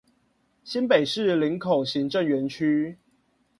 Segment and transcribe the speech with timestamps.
[0.63, 2.97] 新北市林口行政園區